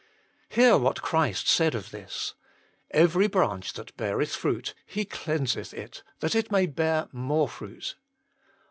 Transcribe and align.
Hear 0.49 0.79
what 0.79 1.03
Christ 1.03 1.47
said 1.47 1.75
of 1.75 1.91
this, 1.91 2.33
"Every 2.89 3.27
branch 3.27 3.73
that 3.73 3.95
beareth 3.97 4.33
fruit, 4.35 4.73
He 4.83 5.05
cleanseth 5.05 5.75
it, 5.75 6.01
that 6.21 6.33
it 6.33 6.51
may 6.51 6.65
bear 6.65 7.07
more 7.11 7.47
fruit." 7.47 7.93